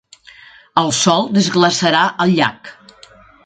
[0.83, 2.75] El sol desglaçarà el llac.